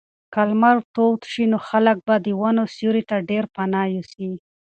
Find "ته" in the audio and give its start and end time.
3.09-3.15